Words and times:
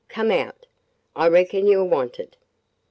Come 0.09 0.31
out! 0.31 0.65
I 1.15 1.27
reckon 1.27 1.67
you 1.67 1.77
're 1.79 1.85
wanted." 1.85 2.35